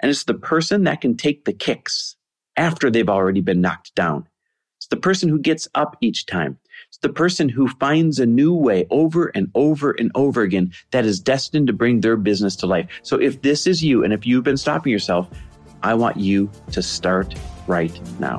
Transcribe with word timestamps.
And 0.00 0.10
it's 0.10 0.24
the 0.24 0.34
person 0.34 0.84
that 0.84 1.00
can 1.00 1.16
take 1.16 1.44
the 1.44 1.52
kicks 1.52 2.16
after 2.56 2.90
they've 2.90 3.08
already 3.08 3.40
been 3.40 3.60
knocked 3.60 3.94
down. 3.94 4.28
It's 4.78 4.86
the 4.88 4.96
person 4.96 5.28
who 5.28 5.38
gets 5.38 5.66
up 5.74 5.96
each 6.00 6.26
time. 6.26 6.58
It's 6.88 6.98
the 6.98 7.08
person 7.08 7.48
who 7.48 7.68
finds 7.68 8.20
a 8.20 8.26
new 8.26 8.54
way 8.54 8.86
over 8.90 9.26
and 9.34 9.50
over 9.54 9.92
and 9.92 10.10
over 10.14 10.42
again 10.42 10.72
that 10.92 11.04
is 11.04 11.20
destined 11.20 11.66
to 11.66 11.72
bring 11.72 12.00
their 12.00 12.16
business 12.16 12.54
to 12.56 12.66
life. 12.66 12.88
So 13.02 13.20
if 13.20 13.42
this 13.42 13.66
is 13.66 13.82
you 13.82 14.04
and 14.04 14.12
if 14.12 14.26
you've 14.26 14.44
been 14.44 14.56
stopping 14.56 14.92
yourself, 14.92 15.28
I 15.82 15.94
want 15.94 16.16
you 16.16 16.50
to 16.72 16.82
start 16.82 17.34
right 17.66 18.00
now. 18.18 18.38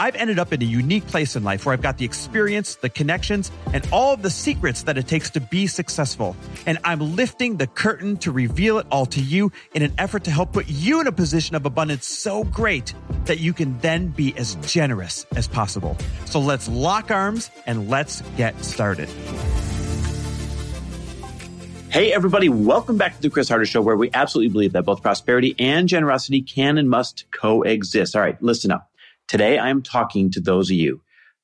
I've 0.00 0.16
ended 0.16 0.38
up 0.38 0.54
in 0.54 0.62
a 0.62 0.64
unique 0.64 1.06
place 1.06 1.36
in 1.36 1.44
life 1.44 1.66
where 1.66 1.74
I've 1.74 1.82
got 1.82 1.98
the 1.98 2.06
experience, 2.06 2.76
the 2.76 2.88
connections, 2.88 3.52
and 3.74 3.86
all 3.92 4.14
of 4.14 4.22
the 4.22 4.30
secrets 4.30 4.84
that 4.84 4.96
it 4.96 5.06
takes 5.06 5.28
to 5.32 5.40
be 5.40 5.66
successful 5.66 6.34
and 6.64 6.78
I'm 6.84 7.16
lifting 7.16 7.58
the 7.58 7.66
curtain 7.66 8.16
to 8.18 8.32
reveal 8.32 8.78
it 8.78 8.86
all 8.90 9.04
to 9.04 9.20
you 9.20 9.52
in 9.74 9.82
an 9.82 9.92
effort 9.98 10.24
to 10.24 10.30
help 10.30 10.54
put 10.54 10.68
you 10.68 11.02
in 11.02 11.06
a 11.06 11.12
position 11.12 11.54
of 11.54 11.66
abundance 11.66 12.06
so 12.06 12.44
great 12.44 12.94
that 13.26 13.40
you 13.40 13.52
can 13.52 13.78
then 13.80 14.08
be 14.08 14.34
as 14.38 14.54
generous 14.62 15.26
as 15.36 15.46
possible. 15.46 15.98
So 16.24 16.40
let's 16.40 16.66
lock 16.66 17.10
arms 17.10 17.50
and 17.66 17.90
let's 17.90 18.22
get 18.38 18.64
started. 18.64 19.10
Hey, 21.90 22.12
everybody, 22.12 22.48
welcome 22.48 22.96
back 22.96 23.16
to 23.16 23.20
the 23.20 23.28
Chris 23.28 23.50
Harder 23.50 23.66
Show, 23.66 23.82
where 23.82 23.96
we 23.96 24.10
absolutely 24.14 24.50
believe 24.50 24.72
that 24.72 24.84
both 24.84 25.02
prosperity 25.02 25.54
and 25.58 25.88
generosity 25.88 26.40
can 26.40 26.78
and 26.78 26.88
must 26.88 27.30
coexist. 27.32 28.16
All 28.16 28.22
right, 28.22 28.40
listen 28.42 28.70
up. 28.70 28.89
Today, 29.30 29.60
I'm 29.60 29.80
talking 29.80 30.28
to 30.32 30.40
those 30.40 30.72
of 30.72 30.76
you 30.76 31.00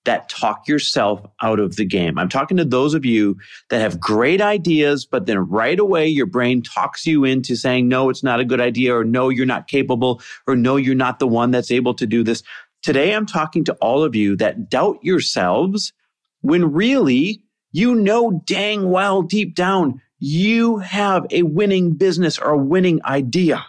that 0.07 0.29
talk 0.29 0.67
yourself 0.67 1.25
out 1.41 1.61
of 1.61 1.77
the 1.77 1.85
game. 1.85 2.19
I'm 2.19 2.29
talking 2.29 2.57
to 2.57 2.65
those 2.65 2.95
of 2.95 3.05
you 3.05 3.37
that 3.71 3.81
have 3.81 4.01
great 4.01 4.41
ideas, 4.41 5.07
but 5.07 5.27
then 5.27 5.39
right 5.39 5.79
away 5.79 6.09
your 6.09 6.27
brain 6.27 6.63
talks 6.63 7.07
you 7.07 7.23
into 7.23 7.55
saying, 7.55 7.87
no, 7.87 8.11
it's 8.11 8.25
not 8.25 8.41
a 8.41 8.45
good 8.45 8.61
idea, 8.61 8.93
or 8.93 9.05
no, 9.05 9.29
you're 9.29 9.47
not 9.47 9.69
capable, 9.69 10.21
or 10.49 10.57
no, 10.57 10.75
you're 10.75 10.97
not 10.97 11.21
the 11.21 11.29
one 11.29 11.53
that's 11.53 11.71
able 11.71 11.95
to 11.95 12.09
do 12.09 12.25
this. 12.25 12.43
Today, 12.83 13.15
I'm 13.15 13.25
talking 13.25 13.63
to 13.67 13.75
all 13.75 14.03
of 14.03 14.17
you 14.17 14.35
that 14.35 14.69
doubt 14.69 14.99
yourselves 15.03 15.93
when 16.41 16.73
really 16.73 17.41
you 17.71 17.95
know 17.95 18.43
dang 18.47 18.91
well 18.91 19.23
deep 19.23 19.55
down 19.55 20.03
you 20.19 20.79
have 20.79 21.25
a 21.31 21.45
winning 21.45 21.93
business 21.93 22.37
or 22.37 22.51
a 22.51 22.59
winning 22.59 23.01
idea. 23.05 23.65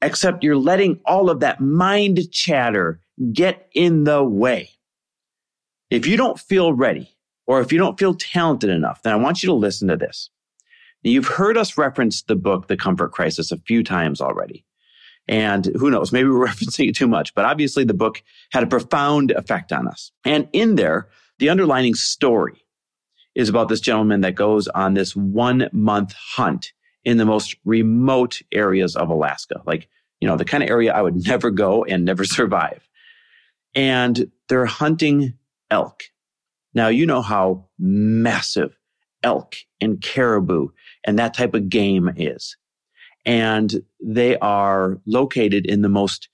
Except 0.00 0.42
you're 0.42 0.56
letting 0.56 0.98
all 1.04 1.28
of 1.28 1.40
that 1.40 1.60
mind 1.60 2.18
chatter 2.32 3.01
get 3.32 3.68
in 3.74 4.04
the 4.04 4.22
way. 4.22 4.70
If 5.90 6.06
you 6.06 6.16
don't 6.16 6.38
feel 6.38 6.72
ready 6.72 7.10
or 7.46 7.60
if 7.60 7.72
you 7.72 7.78
don't 7.78 7.98
feel 7.98 8.14
talented 8.14 8.70
enough, 8.70 9.02
then 9.02 9.12
I 9.12 9.16
want 9.16 9.42
you 9.42 9.48
to 9.48 9.54
listen 9.54 9.88
to 9.88 9.96
this. 9.96 10.30
You've 11.02 11.26
heard 11.26 11.56
us 11.56 11.76
reference 11.76 12.22
the 12.22 12.36
book, 12.36 12.68
The 12.68 12.76
Comfort 12.76 13.12
Crisis, 13.12 13.50
a 13.50 13.58
few 13.58 13.82
times 13.82 14.20
already. 14.20 14.64
And 15.28 15.66
who 15.76 15.90
knows, 15.90 16.12
maybe 16.12 16.28
we're 16.28 16.46
referencing 16.48 16.88
it 16.88 16.96
too 16.96 17.08
much, 17.08 17.34
but 17.34 17.44
obviously 17.44 17.84
the 17.84 17.94
book 17.94 18.22
had 18.52 18.62
a 18.62 18.68
profound 18.68 19.32
effect 19.32 19.72
on 19.72 19.88
us. 19.88 20.12
And 20.24 20.48
in 20.52 20.76
there, 20.76 21.08
the 21.38 21.48
underlining 21.48 21.94
story 21.94 22.64
is 23.34 23.48
about 23.48 23.68
this 23.68 23.80
gentleman 23.80 24.20
that 24.20 24.34
goes 24.34 24.68
on 24.68 24.94
this 24.94 25.16
one 25.16 25.68
month 25.72 26.12
hunt 26.12 26.72
in 27.04 27.16
the 27.16 27.24
most 27.24 27.56
remote 27.64 28.40
areas 28.52 28.94
of 28.94 29.08
Alaska, 29.08 29.60
like, 29.66 29.88
you 30.20 30.28
know, 30.28 30.36
the 30.36 30.44
kind 30.44 30.62
of 30.62 30.70
area 30.70 30.92
I 30.92 31.02
would 31.02 31.16
never 31.26 31.50
go 31.50 31.84
and 31.84 32.04
never 32.04 32.24
survive. 32.24 32.88
And 33.74 34.30
they're 34.48 34.66
hunting 34.66 35.34
elk. 35.70 36.02
Now, 36.74 36.88
you 36.88 37.06
know 37.06 37.22
how 37.22 37.68
massive 37.78 38.76
elk 39.22 39.56
and 39.80 40.00
caribou 40.00 40.68
and 41.04 41.18
that 41.18 41.34
type 41.34 41.54
of 41.54 41.68
game 41.68 42.10
is. 42.16 42.56
And 43.24 43.82
they 44.02 44.36
are 44.38 45.00
located 45.06 45.66
in 45.66 45.82
the 45.82 45.88
most 45.88 46.28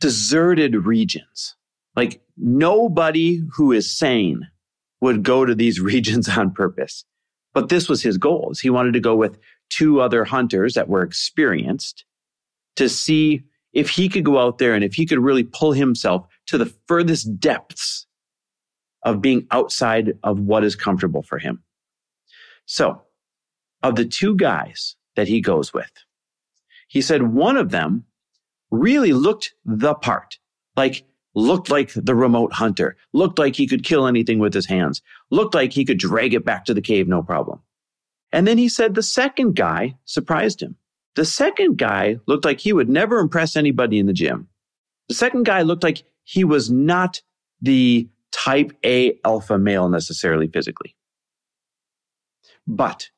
deserted 0.00 0.74
regions. 0.74 1.54
Like 1.94 2.22
nobody 2.36 3.42
who 3.54 3.72
is 3.72 3.96
sane 3.96 4.48
would 5.00 5.22
go 5.22 5.44
to 5.44 5.54
these 5.54 5.80
regions 5.92 6.28
on 6.28 6.52
purpose. 6.52 7.04
But 7.54 7.68
this 7.68 7.88
was 7.88 8.02
his 8.02 8.18
goals. 8.18 8.60
He 8.60 8.68
wanted 8.68 8.92
to 8.92 9.00
go 9.00 9.16
with 9.16 9.38
two 9.70 10.00
other 10.00 10.24
hunters 10.24 10.74
that 10.74 10.88
were 10.88 11.02
experienced 11.02 12.04
to 12.76 12.88
see 12.88 13.42
if 13.76 13.90
he 13.90 14.08
could 14.08 14.24
go 14.24 14.38
out 14.38 14.56
there 14.56 14.74
and 14.74 14.82
if 14.82 14.94
he 14.94 15.04
could 15.04 15.18
really 15.18 15.44
pull 15.44 15.72
himself 15.72 16.26
to 16.46 16.56
the 16.56 16.72
furthest 16.88 17.38
depths 17.38 18.06
of 19.02 19.20
being 19.20 19.46
outside 19.50 20.14
of 20.22 20.40
what 20.40 20.64
is 20.64 20.74
comfortable 20.74 21.22
for 21.22 21.38
him. 21.38 21.62
So, 22.64 23.02
of 23.82 23.94
the 23.94 24.06
two 24.06 24.34
guys 24.34 24.96
that 25.14 25.28
he 25.28 25.42
goes 25.42 25.74
with, 25.74 25.92
he 26.88 27.02
said 27.02 27.34
one 27.34 27.58
of 27.58 27.70
them 27.70 28.04
really 28.70 29.12
looked 29.12 29.52
the 29.66 29.94
part, 29.94 30.38
like 30.74 31.04
looked 31.34 31.68
like 31.68 31.92
the 31.94 32.14
remote 32.14 32.54
hunter, 32.54 32.96
looked 33.12 33.38
like 33.38 33.56
he 33.56 33.66
could 33.66 33.84
kill 33.84 34.06
anything 34.06 34.38
with 34.38 34.54
his 34.54 34.66
hands, 34.66 35.02
looked 35.30 35.54
like 35.54 35.74
he 35.74 35.84
could 35.84 35.98
drag 35.98 36.32
it 36.32 36.46
back 36.46 36.64
to 36.64 36.72
the 36.72 36.80
cave, 36.80 37.06
no 37.06 37.22
problem. 37.22 37.60
And 38.32 38.46
then 38.46 38.56
he 38.56 38.70
said 38.70 38.94
the 38.94 39.02
second 39.02 39.54
guy 39.54 39.96
surprised 40.06 40.62
him. 40.62 40.76
The 41.16 41.24
second 41.24 41.78
guy 41.78 42.18
looked 42.26 42.44
like 42.44 42.60
he 42.60 42.72
would 42.72 42.90
never 42.90 43.18
impress 43.18 43.56
anybody 43.56 43.98
in 43.98 44.06
the 44.06 44.12
gym. 44.12 44.48
The 45.08 45.14
second 45.14 45.44
guy 45.44 45.62
looked 45.62 45.82
like 45.82 46.04
he 46.24 46.44
was 46.44 46.70
not 46.70 47.22
the 47.62 48.08
type 48.32 48.72
A 48.84 49.18
alpha 49.24 49.58
male 49.58 49.88
necessarily 49.88 50.46
physically. 50.46 50.94
But 52.66 53.08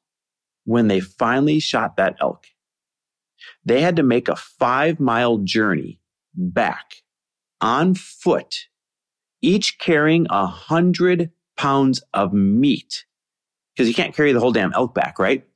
when 0.64 0.87
they 0.87 1.00
finally 1.00 1.58
shot 1.58 1.97
that 1.97 2.16
elk, 2.20 2.47
they 3.64 3.81
had 3.81 3.97
to 3.97 4.03
make 4.03 4.28
a 4.28 4.37
five 4.37 5.00
mile 5.00 5.38
journey 5.38 5.98
back 6.34 7.03
on 7.60 7.94
foot, 7.94 8.66
each 9.42 9.78
carrying 9.78 10.26
a 10.31 10.47
hundred 10.47 11.32
pounds 11.56 12.00
of 12.14 12.32
meat. 12.32 13.06
Because 13.75 13.88
you 13.88 13.94
can't 13.94 14.14
carry 14.14 14.32
the 14.32 14.41
whole 14.41 14.53
damn 14.53 14.72
elk 14.75 14.94
back, 14.94 15.19
right? 15.19 15.47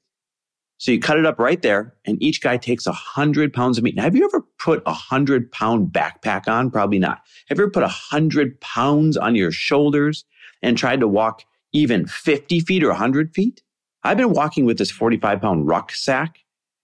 So 0.83 0.91
you 0.91 0.99
cut 0.99 1.17
it 1.17 1.25
up 1.25 1.39
right 1.39 1.63
there, 1.63 1.95
and 2.07 2.21
each 2.21 2.41
guy 2.41 2.57
takes 2.57 2.89
a 2.89 2.93
hundred 2.93 3.53
pounds 3.53 3.79
of 3.79 3.85
meat. 3.85 3.95
Now, 3.95 4.03
have 4.03 4.17
you 4.17 4.25
ever 4.25 4.45
put 4.59 4.83
a 4.85 4.93
hundred 4.93 5.53
pound 5.53 5.93
backpack 5.93 6.49
on? 6.49 6.73
Probably 6.73 6.99
not. 6.99 7.21
Have 7.47 7.59
you 7.59 7.65
ever 7.67 7.71
put 7.71 7.85
a 7.85 7.89
hundred 7.89 8.61
pounds 8.61 9.17
on 9.17 9.37
your 9.37 9.53
shoulders 9.53 10.25
and 10.61 10.77
tried 10.77 10.99
to 10.99 11.07
walk 11.07 11.45
even 11.73 12.09
50 12.09 12.59
feet 12.59 12.83
or 12.83 12.89
100 12.89 13.33
feet? 13.33 13.63
I've 14.03 14.17
been 14.17 14.33
walking 14.33 14.65
with 14.65 14.77
this 14.77 14.91
45 14.91 15.41
pound 15.41 15.69
rucksack, 15.69 16.41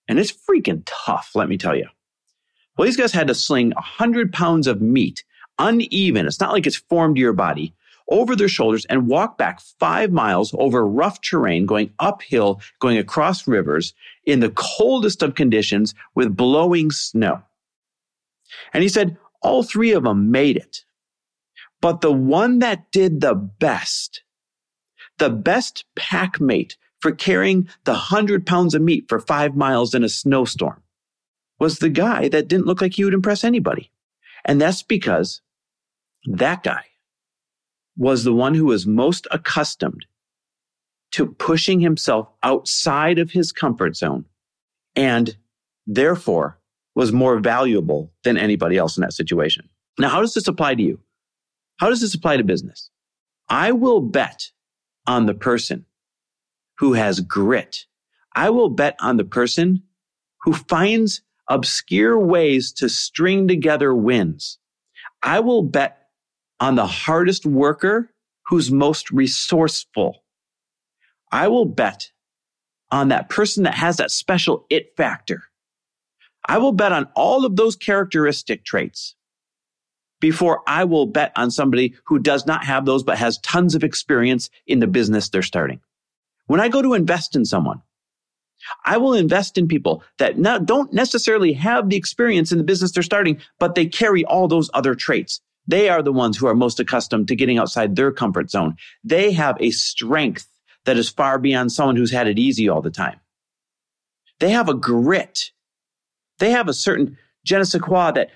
and 0.07 0.21
it's 0.21 0.31
freaking 0.31 0.85
tough, 0.87 1.33
let 1.35 1.49
me 1.49 1.59
tell 1.59 1.75
you. 1.75 1.89
Well, 2.77 2.87
these 2.87 2.97
guys 2.97 3.11
had 3.11 3.27
to 3.27 3.35
sling 3.35 3.73
100 3.73 4.33
pounds 4.33 4.69
of 4.69 4.81
meat, 4.81 5.25
uneven. 5.59 6.29
It's 6.29 6.39
not 6.39 6.53
like 6.53 6.69
it's 6.69 6.77
formed 6.77 7.17
to 7.17 7.21
your 7.21 7.33
body, 7.33 7.75
over 8.09 8.35
their 8.35 8.49
shoulders 8.49 8.85
and 8.87 9.07
walk 9.09 9.39
back 9.39 9.61
five 9.61 10.11
miles 10.11 10.55
over 10.59 10.87
rough 10.87 11.21
terrain, 11.21 11.67
going 11.67 11.93
uphill, 11.99 12.61
going 12.81 12.99
across 12.99 13.47
rivers 13.47 13.95
in 14.25 14.41
the 14.41 14.53
coldest 14.55 15.23
of 15.23 15.35
conditions 15.35 15.95
with 16.15 16.37
blowing 16.37 16.91
snow. 16.91 17.43
And 18.73 18.83
he 18.83 18.89
said, 18.89 19.17
all 19.43 19.63
three 19.63 19.93
of 19.93 20.05
them 20.05 20.31
made 20.31 20.57
it. 20.57 20.85
But 21.81 22.01
the 22.01 22.13
one 22.13 22.59
that 22.59 22.91
did 22.91 23.21
the 23.21 23.35
best, 23.35 24.23
the 25.19 25.31
best 25.31 25.85
pack 25.95 26.41
mate 26.41 26.77
for 27.01 27.13
carrying 27.13 27.69
the 27.85 27.95
hundred 27.95 28.47
pounds 28.47 28.75
of 28.75 28.83
meat 28.83 29.05
for 29.09 29.21
five 29.21 29.55
miles 29.55 29.95
in 29.95 30.03
a 30.03 30.09
snowstorm 30.09 30.83
was 31.61 31.79
the 31.79 31.89
guy 31.89 32.29
that 32.29 32.49
didn't 32.49 32.67
look 32.67 32.81
like 32.81 32.95
he 32.95 33.05
would 33.05 33.15
impress 33.15 33.45
anybody. 33.45 33.93
And 34.45 34.61
that's 34.61 34.83
because 34.83 35.41
that 36.25 36.63
guy 36.63 36.85
was 37.99 38.25
the 38.25 38.33
one 38.33 38.55
who 38.55 38.67
was 38.67 38.87
most 38.87 39.27
accustomed 39.31 40.07
to 41.11 41.27
pushing 41.27 41.81
himself 41.81 42.29
outside 42.43 43.19
of 43.19 43.33
his 43.33 43.53
comfort 43.53 43.97
zone 43.97 44.25
and 44.95 45.37
therefore 45.87 46.59
was 46.95 47.13
more 47.13 47.39
valuable 47.39 48.13
than 48.25 48.39
anybody 48.39 48.77
else 48.77 48.97
in 48.97 49.03
that 49.03 49.13
situation. 49.13 49.69
Now, 49.99 50.09
how 50.09 50.21
does 50.21 50.35
this 50.35 50.49
apply 50.49 50.77
to 50.77 50.83
you? 50.83 51.01
How 51.79 51.89
does 51.89 52.01
this 52.01 52.15
apply 52.15 52.37
to 52.37 52.45
business? 52.45 52.91
I 53.49 53.73
will 53.73 54.01
bet 54.01 54.51
on 55.07 55.27
the 55.27 55.35
person 55.35 55.87
who 56.79 56.93
has 56.93 57.21
grit. 57.21 57.87
I 58.35 58.51
will 58.51 58.69
bet 58.69 58.97
on 59.01 59.17
the 59.17 59.25
person 59.25 59.83
who 60.43 60.53
finds 60.53 61.23
obscure 61.49 62.19
ways 62.19 62.73
to 62.75 62.89
string 62.89 63.49
together 63.49 63.95
wins. 63.95 64.59
I 65.23 65.41
will 65.41 65.63
bet 65.63 65.98
on 66.61 66.75
the 66.75 66.87
hardest 66.87 67.47
worker 67.47 68.11
who's 68.47 68.71
most 68.71 69.11
resourceful. 69.11 70.23
I 71.31 71.49
will 71.49 71.67
bet 71.67 72.11
on 72.91 73.09
that 73.09 73.29
person 73.29 73.65
that 73.65 73.75
has 73.75 73.99
that 73.99 74.11
special 74.11 74.67
it 74.71 74.97
factor. 74.97 75.45
I 76.47 76.59
will 76.59 76.73
bet 76.73 76.93
on 76.93 77.09
all 77.15 77.45
of 77.45 77.57
those 77.57 77.77
characteristic 77.77 78.65
traits 78.65 79.15
before 80.21 80.63
I 80.67 80.85
will 80.85 81.07
bet 81.07 81.33
on 81.37 81.51
somebody 81.51 81.95
who 82.05 82.19
does 82.19 82.47
not 82.47 82.65
have 82.65 82.87
those, 82.87 83.03
but 83.03 83.19
has 83.19 83.39
tons 83.39 83.75
of 83.75 83.85
experience 83.85 84.51
in 84.67 84.81
the 84.81 84.87
business 84.87 85.29
they're 85.29 85.43
starting. 85.43 85.81
When 86.47 86.61
I 86.61 86.69
go 86.69 86.83
to 86.83 86.95
invest 86.95 87.37
in 87.37 87.45
someone, 87.45 87.83
I 88.85 88.97
will 88.97 89.15
invest 89.15 89.59
in 89.59 89.69
people 89.69 90.03
that 90.19 90.39
not, 90.39 90.67
don't 90.67 90.93
necessarily 90.93 91.53
have 91.53 91.89
the 91.89 91.97
experience 91.97 92.51
in 92.51 92.59
the 92.59 92.65
business 92.65 92.93
they're 92.93 93.03
starting, 93.03 93.41
but 93.59 93.75
they 93.75 93.87
carry 93.87 94.25
all 94.25 94.49
those 94.49 94.71
other 94.75 94.95
traits. 94.95 95.41
They 95.69 95.91
are 95.91 96.03
the 96.03 96.13
ones 96.13 96.39
who 96.39 96.47
are 96.47 96.55
most 96.55 96.81
accustomed 96.81 97.29
to 97.29 97.37
getting 97.37 97.59
outside 97.59 97.95
their 97.95 98.11
comfort 98.11 98.51
zone. 98.51 98.77
They 99.05 99.33
have 99.33 99.59
a 99.61 99.71
strength 99.71 100.49
that 100.87 100.97
is 100.97 101.11
far 101.11 101.39
beyond 101.39 101.71
someone 101.71 101.95
who's 101.95 102.11
had 102.11 102.27
it 102.27 102.39
easy 102.39 102.71
all 102.71 102.81
the 102.81 102.91
time. 102.91 103.21
They 104.41 104.51
have 104.51 104.71
a 104.71 104.75
grit. 104.75 105.51
They 106.39 106.51
have 106.51 106.69
a 106.69 106.73
certain 106.73 107.19
je 107.45 107.59
ne 107.59 107.65
sais 107.65 107.81
quoi 107.83 108.13
that 108.13 108.31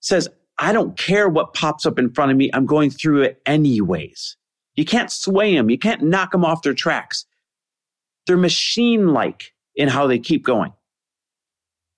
says, 0.00 0.28
I 0.58 0.72
don't 0.72 0.96
care 0.96 1.28
what 1.28 1.52
pops 1.52 1.84
up 1.84 1.98
in 1.98 2.10
front 2.10 2.30
of 2.32 2.38
me. 2.38 2.50
I'm 2.52 2.66
going 2.66 2.90
through 2.90 3.22
it 3.22 3.42
anyways. 3.44 4.36
You 4.74 4.86
can't 4.86 5.12
sway 5.12 5.54
them. 5.54 5.68
You 5.68 5.78
can't 5.78 6.02
knock 6.02 6.32
them 6.32 6.44
off 6.44 6.62
their 6.62 6.74
tracks. 6.74 7.26
They're 8.26 8.38
machine 8.38 9.08
like 9.08 9.52
in 9.74 9.88
how 9.88 10.06
they 10.06 10.18
keep 10.18 10.44
going. 10.44 10.72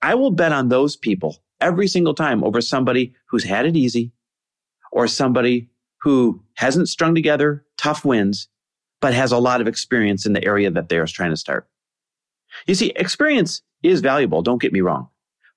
I 0.01 0.15
will 0.15 0.31
bet 0.31 0.51
on 0.51 0.67
those 0.67 0.97
people 0.97 1.37
every 1.61 1.87
single 1.87 2.13
time 2.13 2.43
over 2.43 2.59
somebody 2.59 3.13
who's 3.29 3.43
had 3.43 3.65
it 3.65 3.77
easy 3.77 4.11
or 4.91 5.07
somebody 5.07 5.69
who 6.01 6.41
hasn't 6.55 6.89
strung 6.89 7.15
together 7.15 7.65
tough 7.77 8.05
wins, 8.05 8.47
but 8.99 9.13
has 9.13 9.31
a 9.31 9.37
lot 9.37 9.61
of 9.61 9.67
experience 9.67 10.25
in 10.25 10.33
the 10.33 10.45
area 10.45 10.69
that 10.69 10.89
they're 10.89 11.05
trying 11.05 11.31
to 11.31 11.37
start. 11.37 11.67
You 12.67 12.75
see, 12.75 12.91
experience 12.95 13.61
is 13.83 14.01
valuable. 14.01 14.41
Don't 14.41 14.61
get 14.61 14.73
me 14.73 14.81
wrong. 14.81 15.07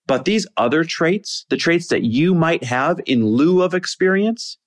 But 0.07 0.25
these 0.25 0.47
other 0.57 0.85
traits, 0.85 1.47
the 1.49 1.57
traits 1.57 1.89
that 1.89 2.03
you 2.03 2.35
might 2.35 2.65
have 2.65 3.01
in 3.07 3.27
lieu 3.27 3.63
of 3.63 3.75
experience, 3.75 4.59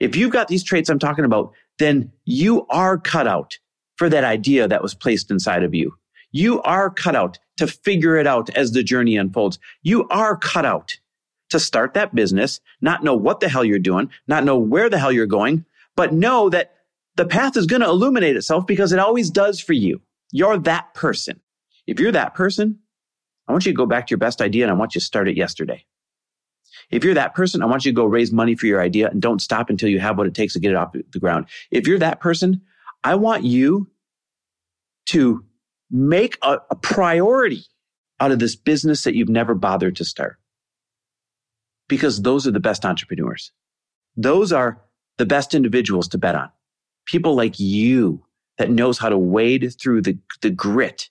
if 0.00 0.14
you've 0.14 0.32
got 0.32 0.48
these 0.48 0.62
traits 0.62 0.88
I'm 0.88 0.98
talking 0.98 1.24
about, 1.24 1.52
then 1.78 2.12
you 2.24 2.66
are 2.68 2.98
cut 2.98 3.26
out 3.26 3.58
for 3.96 4.08
that 4.08 4.24
idea 4.24 4.68
that 4.68 4.82
was 4.82 4.94
placed 4.94 5.30
inside 5.30 5.62
of 5.62 5.74
you. 5.74 5.94
You 6.32 6.62
are 6.62 6.90
cut 6.90 7.16
out 7.16 7.38
to 7.56 7.66
figure 7.66 8.16
it 8.16 8.26
out 8.26 8.50
as 8.50 8.72
the 8.72 8.82
journey 8.82 9.16
unfolds. 9.16 9.58
You 9.82 10.06
are 10.08 10.36
cut 10.36 10.66
out 10.66 10.96
to 11.50 11.60
start 11.60 11.94
that 11.94 12.14
business, 12.14 12.60
not 12.80 13.04
know 13.04 13.14
what 13.14 13.40
the 13.40 13.48
hell 13.48 13.64
you're 13.64 13.78
doing, 13.78 14.10
not 14.26 14.44
know 14.44 14.58
where 14.58 14.90
the 14.90 14.98
hell 14.98 15.12
you're 15.12 15.26
going, 15.26 15.64
but 15.94 16.12
know 16.12 16.50
that 16.50 16.74
the 17.16 17.26
path 17.26 17.56
is 17.56 17.66
going 17.66 17.82
to 17.82 17.88
illuminate 17.88 18.36
itself 18.36 18.66
because 18.66 18.92
it 18.92 18.98
always 18.98 19.30
does 19.30 19.60
for 19.60 19.72
you. 19.72 20.00
You're 20.32 20.58
that 20.58 20.94
person. 20.94 21.40
If 21.86 22.00
you're 22.00 22.12
that 22.12 22.34
person, 22.34 22.80
I 23.48 23.52
want 23.52 23.64
you 23.64 23.72
to 23.72 23.76
go 23.76 23.86
back 23.86 24.06
to 24.06 24.10
your 24.10 24.18
best 24.18 24.42
idea 24.42 24.64
and 24.64 24.70
I 24.70 24.74
want 24.74 24.94
you 24.94 25.00
to 25.00 25.04
start 25.04 25.28
it 25.28 25.36
yesterday. 25.36 25.84
If 26.90 27.04
you're 27.04 27.14
that 27.14 27.34
person, 27.34 27.62
I 27.62 27.66
want 27.66 27.84
you 27.84 27.92
to 27.92 27.96
go 27.96 28.04
raise 28.04 28.32
money 28.32 28.54
for 28.54 28.66
your 28.66 28.80
idea 28.80 29.08
and 29.08 29.22
don't 29.22 29.40
stop 29.40 29.70
until 29.70 29.88
you 29.88 30.00
have 30.00 30.18
what 30.18 30.26
it 30.26 30.34
takes 30.34 30.52
to 30.54 30.60
get 30.60 30.72
it 30.72 30.76
off 30.76 30.92
the 30.92 31.18
ground. 31.18 31.46
If 31.70 31.86
you're 31.86 31.98
that 31.98 32.20
person, 32.20 32.62
I 33.02 33.14
want 33.14 33.44
you 33.44 33.88
to 35.06 35.44
make 35.90 36.38
a, 36.42 36.58
a 36.70 36.76
priority 36.76 37.64
out 38.20 38.32
of 38.32 38.38
this 38.38 38.56
business 38.56 39.04
that 39.04 39.14
you've 39.14 39.28
never 39.28 39.54
bothered 39.54 39.96
to 39.96 40.04
start. 40.04 40.38
Because 41.88 42.22
those 42.22 42.46
are 42.46 42.50
the 42.50 42.60
best 42.60 42.84
entrepreneurs. 42.84 43.52
Those 44.16 44.52
are 44.52 44.82
the 45.18 45.26
best 45.26 45.54
individuals 45.54 46.08
to 46.08 46.18
bet 46.18 46.34
on. 46.34 46.50
People 47.06 47.34
like 47.34 47.58
you 47.60 48.24
that 48.58 48.70
knows 48.70 48.98
how 48.98 49.08
to 49.08 49.18
wade 49.18 49.74
through 49.80 50.02
the, 50.02 50.18
the 50.42 50.50
grit, 50.50 51.10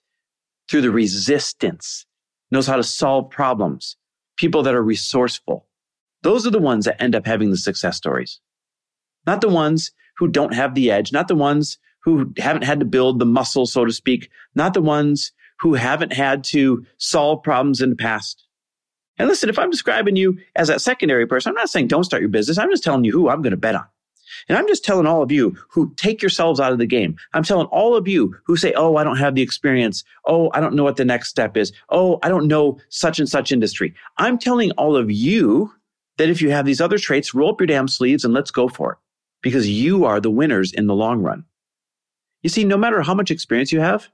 through 0.68 0.82
the 0.82 0.90
resistance, 0.90 2.06
knows 2.50 2.66
how 2.66 2.76
to 2.76 2.82
solve 2.82 3.30
problems, 3.30 3.96
people 4.36 4.62
that 4.64 4.74
are 4.74 4.82
resourceful. 4.82 5.66
Those 6.22 6.46
are 6.46 6.50
the 6.50 6.58
ones 6.58 6.84
that 6.84 7.00
end 7.00 7.14
up 7.14 7.26
having 7.26 7.50
the 7.50 7.56
success 7.56 7.96
stories. 7.96 8.40
Not 9.26 9.40
the 9.40 9.48
ones 9.48 9.92
who 10.18 10.28
don't 10.28 10.54
have 10.54 10.74
the 10.74 10.90
edge, 10.90 11.12
not 11.12 11.28
the 11.28 11.34
ones 11.34 11.78
who 12.02 12.32
haven't 12.38 12.64
had 12.64 12.80
to 12.80 12.86
build 12.86 13.18
the 13.18 13.26
muscle, 13.26 13.66
so 13.66 13.84
to 13.84 13.92
speak, 13.92 14.30
not 14.54 14.74
the 14.74 14.82
ones 14.82 15.32
who 15.60 15.74
haven't 15.74 16.12
had 16.12 16.44
to 16.44 16.84
solve 16.98 17.42
problems 17.42 17.80
in 17.80 17.90
the 17.90 17.96
past. 17.96 18.45
And 19.18 19.28
listen, 19.28 19.48
if 19.48 19.58
I'm 19.58 19.70
describing 19.70 20.16
you 20.16 20.38
as 20.56 20.68
that 20.68 20.80
secondary 20.80 21.26
person, 21.26 21.50
I'm 21.50 21.56
not 21.56 21.70
saying 21.70 21.88
don't 21.88 22.04
start 22.04 22.22
your 22.22 22.28
business. 22.28 22.58
I'm 22.58 22.70
just 22.70 22.84
telling 22.84 23.04
you 23.04 23.12
who 23.12 23.28
I'm 23.28 23.42
going 23.42 23.52
to 23.52 23.56
bet 23.56 23.74
on. 23.74 23.86
And 24.48 24.58
I'm 24.58 24.66
just 24.66 24.84
telling 24.84 25.06
all 25.06 25.22
of 25.22 25.32
you 25.32 25.56
who 25.68 25.94
take 25.96 26.20
yourselves 26.20 26.60
out 26.60 26.72
of 26.72 26.78
the 26.78 26.86
game. 26.86 27.16
I'm 27.32 27.42
telling 27.42 27.66
all 27.68 27.96
of 27.96 28.06
you 28.06 28.34
who 28.44 28.56
say, 28.56 28.72
Oh, 28.74 28.96
I 28.96 29.04
don't 29.04 29.16
have 29.16 29.34
the 29.34 29.42
experience. 29.42 30.04
Oh, 30.26 30.50
I 30.52 30.60
don't 30.60 30.74
know 30.74 30.84
what 30.84 30.96
the 30.96 31.04
next 31.04 31.28
step 31.28 31.56
is. 31.56 31.72
Oh, 31.88 32.18
I 32.22 32.28
don't 32.28 32.48
know 32.48 32.78
such 32.88 33.18
and 33.18 33.28
such 33.28 33.52
industry. 33.52 33.94
I'm 34.18 34.38
telling 34.38 34.72
all 34.72 34.96
of 34.96 35.10
you 35.10 35.72
that 36.18 36.28
if 36.28 36.42
you 36.42 36.50
have 36.50 36.66
these 36.66 36.80
other 36.80 36.98
traits, 36.98 37.34
roll 37.34 37.50
up 37.50 37.60
your 37.60 37.66
damn 37.66 37.88
sleeves 37.88 38.24
and 38.24 38.34
let's 38.34 38.50
go 38.50 38.68
for 38.68 38.92
it 38.92 38.98
because 39.42 39.68
you 39.68 40.04
are 40.04 40.20
the 40.20 40.30
winners 40.30 40.72
in 40.72 40.86
the 40.86 40.94
long 40.94 41.22
run. 41.22 41.44
You 42.42 42.50
see, 42.50 42.64
no 42.64 42.76
matter 42.76 43.02
how 43.02 43.14
much 43.14 43.30
experience 43.30 43.72
you 43.72 43.80
have, 43.80 44.08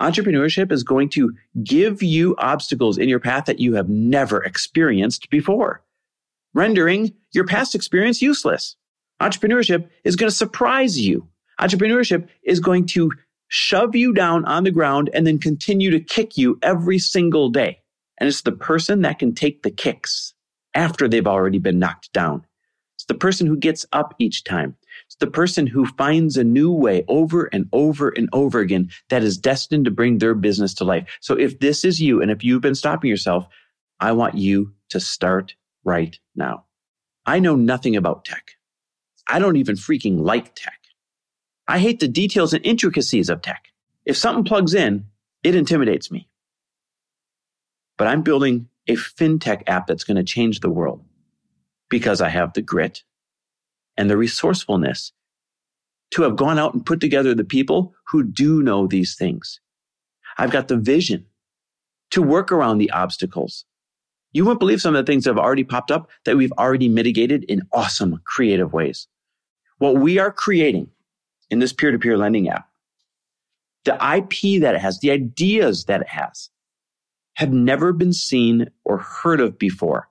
entrepreneurship 0.00 0.72
is 0.72 0.82
going 0.82 1.08
to 1.10 1.32
give 1.62 2.02
you 2.02 2.34
obstacles 2.38 2.98
in 2.98 3.08
your 3.08 3.20
path 3.20 3.44
that 3.46 3.60
you 3.60 3.74
have 3.74 3.88
never 3.88 4.42
experienced 4.42 5.30
before, 5.30 5.82
rendering 6.54 7.12
your 7.32 7.46
past 7.46 7.74
experience 7.74 8.22
useless. 8.22 8.76
Entrepreneurship 9.20 9.88
is 10.04 10.16
going 10.16 10.30
to 10.30 10.36
surprise 10.36 11.00
you. 11.00 11.28
Entrepreneurship 11.60 12.28
is 12.42 12.60
going 12.60 12.86
to 12.86 13.12
shove 13.48 13.94
you 13.94 14.12
down 14.12 14.44
on 14.46 14.64
the 14.64 14.70
ground 14.70 15.10
and 15.12 15.26
then 15.26 15.38
continue 15.38 15.90
to 15.90 16.00
kick 16.00 16.36
you 16.36 16.58
every 16.62 16.98
single 16.98 17.50
day. 17.50 17.78
And 18.18 18.28
it's 18.28 18.42
the 18.42 18.52
person 18.52 19.02
that 19.02 19.18
can 19.18 19.34
take 19.34 19.62
the 19.62 19.70
kicks 19.70 20.32
after 20.74 21.06
they've 21.06 21.26
already 21.26 21.58
been 21.58 21.78
knocked 21.78 22.12
down. 22.12 22.46
It's 22.96 23.04
the 23.04 23.14
person 23.14 23.46
who 23.46 23.56
gets 23.56 23.84
up 23.92 24.14
each 24.18 24.44
time. 24.44 24.76
It's 25.12 25.18
the 25.18 25.26
person 25.26 25.66
who 25.66 25.84
finds 25.84 26.38
a 26.38 26.44
new 26.44 26.72
way 26.72 27.04
over 27.06 27.44
and 27.52 27.68
over 27.74 28.08
and 28.08 28.30
over 28.32 28.60
again 28.60 28.90
that 29.10 29.22
is 29.22 29.36
destined 29.36 29.84
to 29.84 29.90
bring 29.90 30.16
their 30.16 30.34
business 30.34 30.72
to 30.74 30.84
life. 30.84 31.06
So 31.20 31.38
if 31.38 31.58
this 31.58 31.84
is 31.84 32.00
you 32.00 32.22
and 32.22 32.30
if 32.30 32.42
you've 32.42 32.62
been 32.62 32.74
stopping 32.74 33.10
yourself, 33.10 33.46
I 34.00 34.12
want 34.12 34.36
you 34.36 34.72
to 34.88 35.00
start 35.00 35.54
right 35.84 36.18
now. 36.34 36.64
I 37.26 37.40
know 37.40 37.56
nothing 37.56 37.94
about 37.94 38.24
tech. 38.24 38.52
I 39.28 39.38
don't 39.38 39.56
even 39.56 39.76
freaking 39.76 40.18
like 40.18 40.54
tech. 40.54 40.78
I 41.68 41.78
hate 41.78 42.00
the 42.00 42.08
details 42.08 42.54
and 42.54 42.64
intricacies 42.64 43.28
of 43.28 43.42
tech. 43.42 43.66
If 44.06 44.16
something 44.16 44.44
plugs 44.44 44.72
in, 44.72 45.04
it 45.44 45.54
intimidates 45.54 46.10
me. 46.10 46.26
But 47.98 48.08
I'm 48.08 48.22
building 48.22 48.70
a 48.88 48.94
fintech 48.94 49.64
app 49.66 49.86
that's 49.86 50.04
going 50.04 50.16
to 50.16 50.24
change 50.24 50.60
the 50.60 50.70
world 50.70 51.04
because 51.90 52.22
I 52.22 52.30
have 52.30 52.54
the 52.54 52.62
grit 52.62 53.02
and 53.96 54.08
the 54.08 54.16
resourcefulness 54.16 55.12
to 56.12 56.22
have 56.22 56.36
gone 56.36 56.58
out 56.58 56.74
and 56.74 56.84
put 56.84 57.00
together 57.00 57.34
the 57.34 57.44
people 57.44 57.94
who 58.08 58.22
do 58.22 58.62
know 58.62 58.86
these 58.86 59.14
things. 59.16 59.60
I've 60.38 60.50
got 60.50 60.68
the 60.68 60.76
vision 60.76 61.26
to 62.10 62.22
work 62.22 62.52
around 62.52 62.78
the 62.78 62.90
obstacles. 62.90 63.64
You 64.32 64.44
won't 64.44 64.60
believe 64.60 64.80
some 64.80 64.94
of 64.94 65.04
the 65.04 65.10
things 65.10 65.24
that 65.24 65.30
have 65.30 65.44
already 65.44 65.64
popped 65.64 65.90
up 65.90 66.10
that 66.24 66.36
we've 66.36 66.52
already 66.52 66.88
mitigated 66.88 67.44
in 67.44 67.62
awesome, 67.72 68.20
creative 68.24 68.72
ways. 68.72 69.08
What 69.78 69.96
we 69.96 70.18
are 70.18 70.32
creating 70.32 70.88
in 71.50 71.58
this 71.58 71.72
peer 71.72 71.90
to 71.90 71.98
peer 71.98 72.16
lending 72.16 72.48
app, 72.48 72.68
the 73.84 73.94
IP 73.94 74.60
that 74.62 74.74
it 74.74 74.80
has, 74.80 75.00
the 75.00 75.10
ideas 75.10 75.86
that 75.86 76.02
it 76.02 76.08
has, 76.08 76.50
have 77.34 77.52
never 77.52 77.92
been 77.92 78.12
seen 78.12 78.70
or 78.84 78.98
heard 78.98 79.40
of 79.40 79.58
before. 79.58 80.08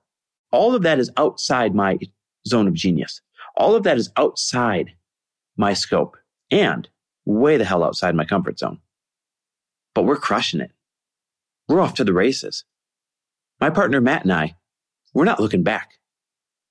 All 0.50 0.74
of 0.74 0.82
that 0.82 0.98
is 0.98 1.10
outside 1.16 1.74
my 1.74 1.98
zone 2.46 2.68
of 2.68 2.74
genius. 2.74 3.22
All 3.56 3.74
of 3.74 3.82
that 3.84 3.98
is 3.98 4.10
outside 4.16 4.92
my 5.56 5.74
scope 5.74 6.16
and 6.50 6.88
way 7.24 7.56
the 7.56 7.64
hell 7.64 7.84
outside 7.84 8.14
my 8.14 8.24
comfort 8.24 8.58
zone. 8.58 8.78
But 9.94 10.04
we're 10.04 10.16
crushing 10.16 10.60
it. 10.60 10.70
We're 11.68 11.80
off 11.80 11.94
to 11.94 12.04
the 12.04 12.12
races. 12.12 12.64
My 13.60 13.70
partner 13.70 14.00
Matt 14.00 14.24
and 14.24 14.32
I, 14.32 14.56
we're 15.14 15.24
not 15.24 15.40
looking 15.40 15.62
back 15.62 15.92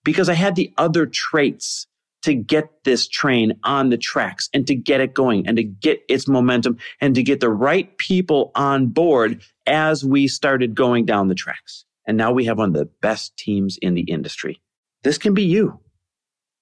because 0.04 0.30
I 0.30 0.34
had 0.34 0.56
the 0.56 0.74
other 0.78 1.06
traits 1.06 1.88
to 2.24 2.34
get 2.34 2.84
this 2.84 3.08
train 3.08 3.54
on 3.64 3.90
the 3.90 3.98
tracks 3.98 4.50
and 4.54 4.68
to 4.68 4.76
get 4.76 5.02
it 5.02 5.14
going 5.14 5.48
and 5.48 5.58
to 5.58 5.64
get 5.64 6.02
its 6.08 6.28
momentum 6.28 6.78
and 7.00 7.16
to 7.16 7.24
get 7.24 7.40
the 7.40 7.50
right 7.50 7.98
people 7.98 8.52
on 8.56 8.88
board 8.88 9.42
as 9.66 10.06
we 10.06 10.28
started 10.28 10.76
going 10.76 11.06
down 11.06 11.28
the 11.28 11.36
tracks. 11.36 11.86
And 12.06 12.18
now 12.18 12.32
we 12.32 12.46
have 12.46 12.58
one 12.58 12.70
of 12.70 12.76
the 12.76 12.90
best 13.02 13.36
teams 13.38 13.78
in 13.82 13.94
the 13.94 14.02
industry. 14.02 14.62
This 15.04 15.18
can 15.18 15.34
be 15.34 15.44
you. 15.44 15.80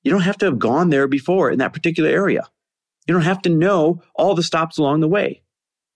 You 0.03 0.11
don't 0.11 0.21
have 0.21 0.37
to 0.39 0.45
have 0.45 0.59
gone 0.59 0.89
there 0.89 1.07
before 1.07 1.51
in 1.51 1.59
that 1.59 1.73
particular 1.73 2.09
area. 2.09 2.47
You 3.07 3.13
don't 3.13 3.23
have 3.23 3.41
to 3.43 3.49
know 3.49 4.01
all 4.15 4.35
the 4.35 4.43
stops 4.43 4.77
along 4.77 4.99
the 4.99 5.07
way. 5.07 5.41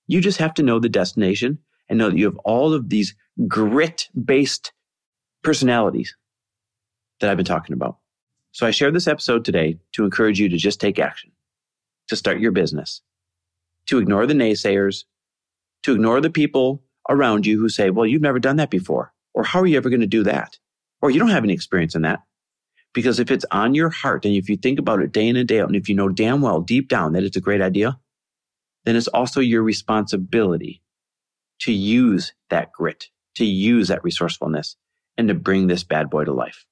You 0.08 0.20
just 0.20 0.40
have 0.40 0.54
to 0.56 0.64
know 0.64 0.80
the 0.80 0.90
destination 0.90 1.60
and 1.88 2.00
know 2.00 2.10
that 2.10 2.18
you 2.18 2.26
have 2.26 2.38
all 2.38 2.74
of 2.74 2.90
these 2.90 3.16
grit 3.48 4.10
based 4.22 4.74
personalities 5.44 6.16
that 7.20 7.30
I've 7.30 7.38
been 7.38 7.46
talking 7.46 7.74
about. 7.74 7.98
So 8.52 8.68
I 8.68 8.72
shared 8.72 8.94
this 8.94 9.08
episode 9.08 9.46
today 9.46 9.80
to 9.94 10.04
encourage 10.04 10.40
you 10.40 10.50
to 10.50 10.58
just 10.58 10.80
take 10.80 11.00
action, 11.00 11.32
to 12.08 12.16
start 12.16 12.40
your 12.40 12.52
business, 12.52 13.02
to 13.88 13.98
ignore 13.98 14.28
the 14.28 14.34
naysayers, 14.34 15.06
to 15.84 15.94
ignore 15.94 16.22
the 16.22 16.30
people 16.30 16.84
around 17.10 17.46
you 17.46 17.60
who 17.60 17.70
say, 17.70 17.90
well, 17.90 18.06
you've 18.06 18.22
never 18.22 18.40
done 18.40 18.58
that 18.58 18.70
before. 18.70 19.14
Or 19.34 19.44
how 19.44 19.62
are 19.62 19.66
you 19.66 19.78
ever 19.78 19.90
going 19.90 20.02
to 20.02 20.08
do 20.08 20.24
that? 20.24 20.58
Or 21.02 21.10
you 21.10 21.20
don't 21.20 21.30
have 21.30 21.44
any 21.44 21.54
experience 21.54 21.96
in 21.96 22.04
that. 22.04 22.22
Because 22.94 23.20
if 23.20 23.32
it's 23.32 23.46
on 23.52 23.74
your 23.74 23.90
heart 23.90 24.26
and 24.26 24.36
if 24.36 24.50
you 24.50 24.56
think 24.56 24.80
about 24.80 25.02
it 25.02 25.12
day 25.12 25.28
in 25.28 25.36
and 25.36 25.48
day 25.48 25.60
out, 25.60 25.68
and 25.68 25.76
if 25.76 25.90
you 25.90 25.96
know 25.96 26.10
damn 26.10 26.42
well 26.42 26.62
deep 26.62 26.90
down 26.90 27.14
that 27.14 27.24
it's 27.24 27.38
a 27.38 27.42
great 27.42 27.62
idea, 27.62 28.00
then 28.86 28.96
it's 28.96 29.08
also 29.08 29.40
your 29.40 29.64
responsibility 29.64 30.82
to 31.60 31.72
use 31.72 32.34
that 32.50 32.72
grit, 32.72 33.10
to 33.36 33.46
use 33.46 33.88
that 33.88 34.04
resourcefulness, 34.04 34.76
and 35.18 35.28
to 35.28 35.34
bring 35.34 35.68
this 35.68 35.84
bad 35.84 36.10
boy 36.10 36.24
to 36.26 36.34
life. 36.34 36.66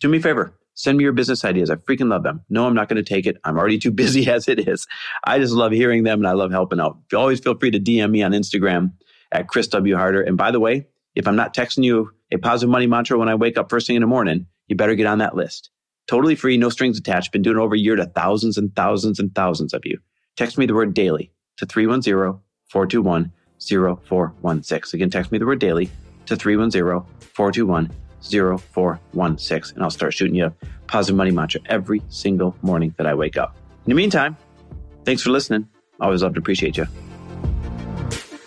Do 0.00 0.08
me 0.08 0.18
a 0.18 0.20
favor. 0.20 0.54
Send 0.74 0.98
me 0.98 1.04
your 1.04 1.12
business 1.12 1.44
ideas. 1.44 1.70
I 1.70 1.76
freaking 1.76 2.08
love 2.08 2.24
them. 2.24 2.42
No, 2.50 2.66
I'm 2.66 2.74
not 2.74 2.88
going 2.88 3.02
to 3.02 3.08
take 3.08 3.26
it. 3.26 3.36
I'm 3.44 3.56
already 3.56 3.78
too 3.78 3.90
busy 4.02 4.28
as 4.28 4.48
it 4.48 4.68
is. 4.68 4.86
I 5.24 5.38
just 5.38 5.52
love 5.52 5.72
hearing 5.72 6.02
them 6.02 6.18
and 6.18 6.26
I 6.26 6.32
love 6.32 6.50
helping 6.50 6.80
out. 6.80 6.98
Always 7.14 7.40
feel 7.40 7.56
free 7.56 7.70
to 7.70 7.80
DM 7.80 8.10
me 8.10 8.22
on 8.22 8.32
Instagram 8.32 8.92
at 9.30 9.48
Chris 9.48 9.68
W. 9.68 9.96
Harder. 9.96 10.22
And 10.22 10.36
by 10.36 10.50
the 10.50 10.60
way, 10.60 10.86
if 11.14 11.28
I'm 11.28 11.36
not 11.36 11.54
texting 11.54 11.84
you 11.84 12.10
a 12.32 12.38
positive 12.38 12.70
money 12.70 12.88
mantra 12.88 13.16
when 13.16 13.28
I 13.28 13.36
wake 13.36 13.56
up 13.56 13.70
first 13.70 13.86
thing 13.86 13.96
in 13.96 14.02
the 14.02 14.08
morning, 14.08 14.46
you 14.68 14.76
better 14.76 14.94
get 14.94 15.06
on 15.06 15.18
that 15.18 15.36
list. 15.36 15.70
Totally 16.06 16.34
free, 16.34 16.56
no 16.56 16.68
strings 16.68 16.98
attached. 16.98 17.32
Been 17.32 17.42
doing 17.42 17.56
it 17.56 17.60
over 17.60 17.74
a 17.74 17.78
year 17.78 17.96
to 17.96 18.06
thousands 18.06 18.58
and 18.58 18.74
thousands 18.76 19.18
and 19.18 19.34
thousands 19.34 19.72
of 19.72 19.82
you. 19.84 19.98
Text 20.36 20.58
me 20.58 20.66
the 20.66 20.74
word 20.74 20.94
daily 20.94 21.32
to 21.56 21.66
310 21.66 22.40
421 22.68 23.32
0416. 23.58 24.98
Again, 24.98 25.10
text 25.10 25.32
me 25.32 25.38
the 25.38 25.46
word 25.46 25.58
daily 25.58 25.90
to 26.26 26.36
310 26.36 26.82
421 27.20 27.90
0416, 28.22 29.74
and 29.74 29.84
I'll 29.84 29.90
start 29.90 30.14
shooting 30.14 30.34
you 30.34 30.46
a 30.46 30.54
positive 30.86 31.16
money 31.16 31.30
mantra 31.30 31.60
every 31.66 32.02
single 32.08 32.56
morning 32.62 32.94
that 32.96 33.06
I 33.06 33.14
wake 33.14 33.36
up. 33.36 33.56
In 33.86 33.90
the 33.90 33.94
meantime, 33.94 34.36
thanks 35.04 35.22
for 35.22 35.30
listening. 35.30 35.68
Always 36.00 36.22
love 36.22 36.34
to 36.34 36.40
appreciate 36.40 36.76
you. 36.76 36.86